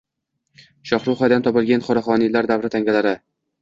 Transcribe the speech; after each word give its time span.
Shohruxiyadan 0.93 1.47
topilgan 1.51 1.87
qoraxoniylar 1.91 2.53
davri 2.57 2.77
tangalari 2.79 3.19